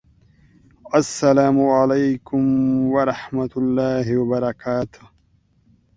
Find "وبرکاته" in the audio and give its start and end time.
4.21-5.03